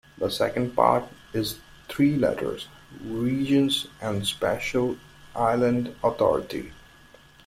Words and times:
The 0.17 0.31
second 0.31 0.71
part 0.75 1.03
is 1.31 1.59
three 1.87 2.15
letters: 2.15 2.67
regions 3.05 3.85
and 4.01 4.25
special 4.25 4.97
island 5.35 5.93
authority. 6.03 6.71